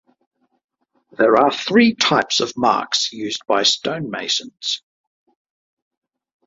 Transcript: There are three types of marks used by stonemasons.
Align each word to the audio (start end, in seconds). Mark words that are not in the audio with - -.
There 1.11 1.37
are 1.37 1.51
three 1.53 1.93
types 1.93 2.39
of 2.39 2.57
marks 2.57 3.13
used 3.13 3.45
by 3.45 3.61
stonemasons. 3.61 4.81